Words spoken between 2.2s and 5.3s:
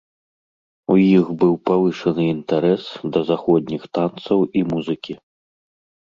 інтарэс да заходніх танцаў і музыкі.